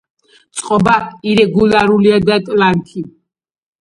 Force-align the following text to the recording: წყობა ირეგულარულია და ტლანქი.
წყობა 0.61 0.95
ირეგულარულია 1.33 2.19
და 2.31 2.39
ტლანქი. 2.49 3.05